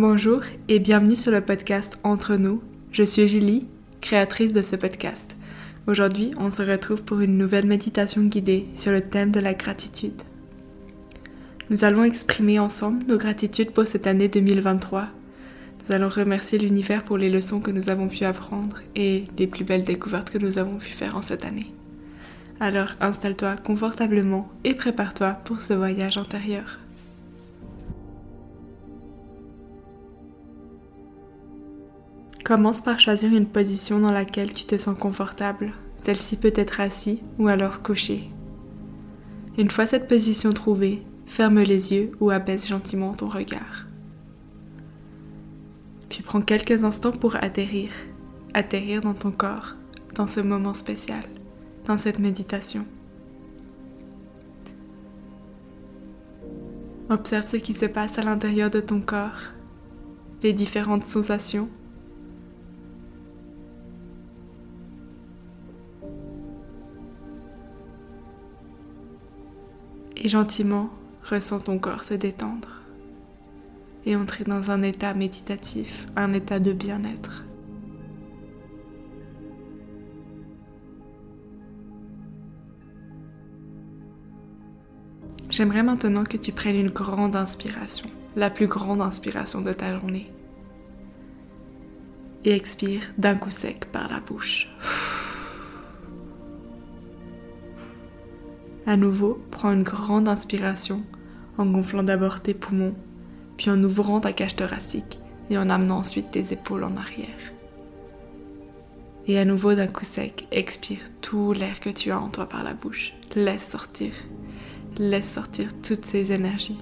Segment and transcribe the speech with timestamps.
[0.00, 2.62] Bonjour et bienvenue sur le podcast Entre nous.
[2.92, 3.66] Je suis Julie,
[4.00, 5.36] créatrice de ce podcast.
[5.88, 10.22] Aujourd'hui, on se retrouve pour une nouvelle méditation guidée sur le thème de la gratitude.
[11.68, 15.08] Nous allons exprimer ensemble nos gratitudes pour cette année 2023.
[15.84, 19.64] Nous allons remercier l'univers pour les leçons que nous avons pu apprendre et les plus
[19.64, 21.72] belles découvertes que nous avons pu faire en cette année.
[22.60, 26.78] Alors installe-toi confortablement et prépare-toi pour ce voyage intérieur.
[32.48, 35.74] Commence par choisir une position dans laquelle tu te sens confortable.
[36.02, 38.30] Celle-ci peut être assis ou alors couché.
[39.58, 43.86] Une fois cette position trouvée, ferme les yeux ou abaisse gentiment ton regard.
[46.08, 47.90] Puis prends quelques instants pour atterrir,
[48.54, 49.74] atterrir dans ton corps,
[50.14, 51.24] dans ce moment spécial,
[51.84, 52.86] dans cette méditation.
[57.10, 59.52] Observe ce qui se passe à l'intérieur de ton corps,
[60.42, 61.68] les différentes sensations
[70.18, 70.90] et gentiment
[71.22, 72.68] ressens ton corps se détendre
[74.06, 77.44] et entrer dans un état méditatif, un état de bien-être.
[85.50, 90.30] J'aimerais maintenant que tu prennes une grande inspiration, la plus grande inspiration de ta journée.
[92.44, 94.68] Et expire d'un coup sec par la bouche.
[98.88, 101.02] À nouveau, prends une grande inspiration
[101.58, 102.94] en gonflant d'abord tes poumons,
[103.58, 107.52] puis en ouvrant ta cage thoracique et en amenant ensuite tes épaules en arrière.
[109.26, 112.64] Et à nouveau d'un coup sec, expire tout l'air que tu as en toi par
[112.64, 113.12] la bouche.
[113.36, 114.14] Laisse sortir.
[114.96, 116.80] Laisse sortir toutes ces énergies.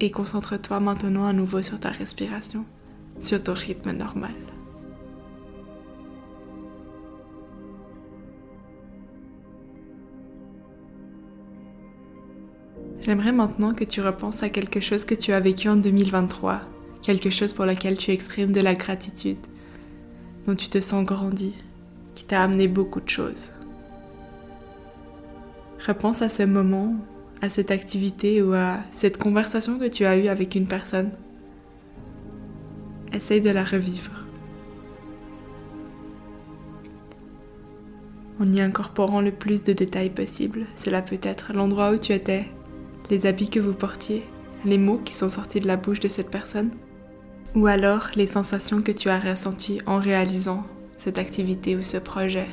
[0.00, 2.64] Et concentre-toi maintenant à nouveau sur ta respiration,
[3.20, 4.34] sur ton rythme normal.
[13.04, 16.60] J'aimerais maintenant que tu repenses à quelque chose que tu as vécu en 2023,
[17.02, 19.44] quelque chose pour lequel tu exprimes de la gratitude,
[20.46, 21.52] dont tu te sens grandi,
[22.14, 23.54] qui t'a amené beaucoup de choses.
[25.84, 26.94] Repense à ce moment,
[27.40, 31.10] à cette activité ou à cette conversation que tu as eue avec une personne.
[33.12, 34.12] Essaye de la revivre.
[38.38, 42.46] En y incorporant le plus de détails possible, cela peut être l'endroit où tu étais,
[43.12, 44.24] les habits que vous portiez,
[44.64, 46.70] les mots qui sont sortis de la bouche de cette personne,
[47.54, 50.64] ou alors les sensations que tu as ressenties en réalisant
[50.96, 52.48] cette activité ou ce projet.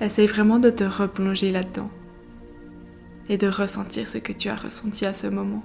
[0.00, 1.90] Essaye vraiment de te replonger là-dedans
[3.28, 5.62] et de ressentir ce que tu as ressenti à ce moment.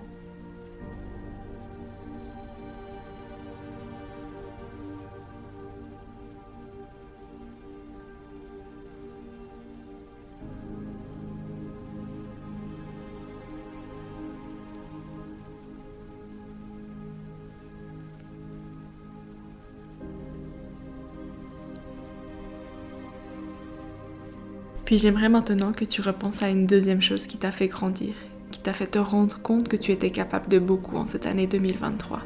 [24.88, 28.14] Puis j'aimerais maintenant que tu repenses à une deuxième chose qui t'a fait grandir,
[28.52, 31.46] qui t'a fait te rendre compte que tu étais capable de beaucoup en cette année
[31.46, 32.22] 2023.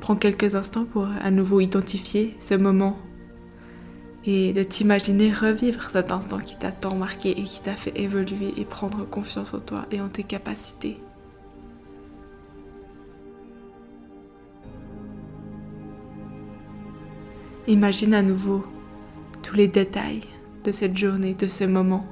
[0.00, 2.96] Prends quelques instants pour à nouveau identifier ce moment
[4.24, 8.54] et de t'imaginer revivre cet instant qui t'a tant marqué et qui t'a fait évoluer
[8.56, 11.00] et prendre confiance en toi et en tes capacités.
[17.66, 18.64] Imagine à nouveau
[19.42, 20.20] tous les détails
[20.64, 22.06] de cette journée, de ce moment.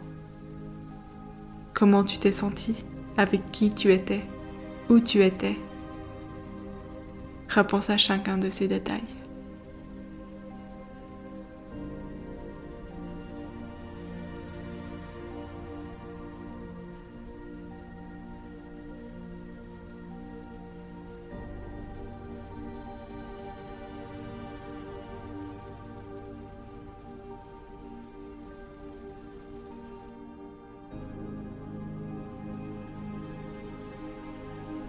[1.75, 2.85] Comment tu t'es senti,
[3.17, 4.23] avec qui tu étais,
[4.89, 5.57] où tu étais?
[7.49, 9.17] Repense à chacun de ces détails.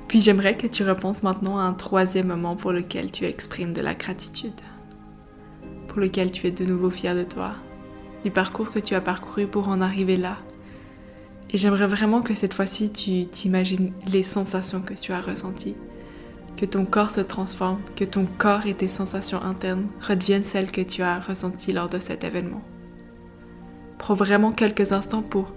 [0.09, 3.81] Puis j'aimerais que tu repenses maintenant à un troisième moment pour lequel tu exprimes de
[3.81, 4.59] la gratitude,
[5.87, 7.51] pour lequel tu es de nouveau fier de toi,
[8.23, 10.37] du parcours que tu as parcouru pour en arriver là.
[11.51, 15.77] Et j'aimerais vraiment que cette fois-ci tu t'imagines les sensations que tu as ressenties,
[16.57, 20.81] que ton corps se transforme, que ton corps et tes sensations internes redeviennent celles que
[20.81, 22.63] tu as ressenties lors de cet événement.
[23.99, 25.53] Prends vraiment quelques instants pour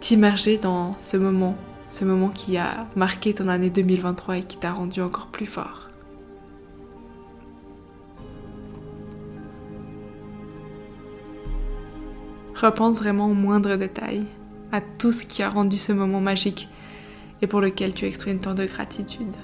[0.00, 1.54] t'immerger dans ce moment
[1.94, 5.88] ce moment qui a marqué ton année 2023 et qui t'a rendu encore plus fort.
[12.56, 14.24] Repense vraiment aux moindres détails,
[14.72, 16.68] à tout ce qui a rendu ce moment magique
[17.42, 19.36] et pour lequel tu exprimes tant de gratitude.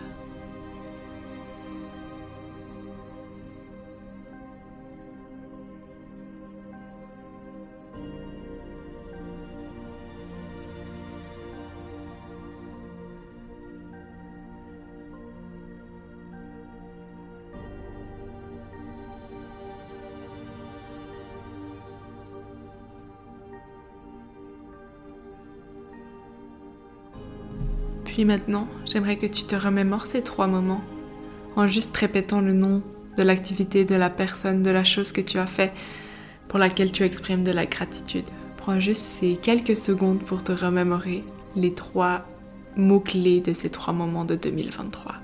[28.25, 30.82] Maintenant, j'aimerais que tu te remémores ces trois moments
[31.56, 32.82] en juste répétant le nom
[33.17, 35.72] de l'activité, de la personne, de la chose que tu as fait
[36.49, 38.25] pour laquelle tu exprimes de la gratitude.
[38.56, 41.25] Prends juste ces quelques secondes pour te remémorer
[41.56, 42.26] les trois
[42.76, 45.14] mots-clés de ces trois moments de 2023.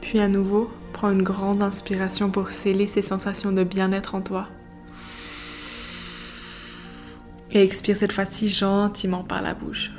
[0.00, 4.48] Puis à nouveau, prends une grande inspiration pour sceller ces sensations de bien-être en toi.
[7.52, 9.90] Et expire cette fois-ci gentiment par la bouche.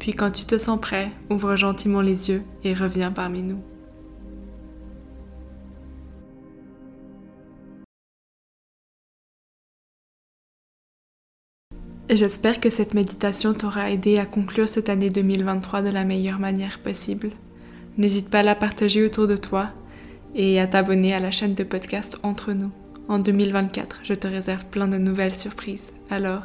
[0.00, 3.60] Puis quand tu te sens prêt, ouvre gentiment les yeux et reviens parmi nous.
[12.08, 16.80] J'espère que cette méditation t'aura aidé à conclure cette année 2023 de la meilleure manière
[16.80, 17.30] possible.
[17.98, 19.68] N'hésite pas à la partager autour de toi
[20.34, 22.72] et à t'abonner à la chaîne de podcast Entre nous.
[23.06, 25.92] En 2024, je te réserve plein de nouvelles surprises.
[26.08, 26.42] Alors,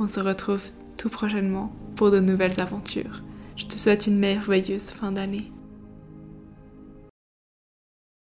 [0.00, 0.62] on se retrouve
[0.98, 3.22] tout prochainement pour de nouvelles aventures.
[3.56, 5.50] Je te souhaite une merveilleuse fin d'année.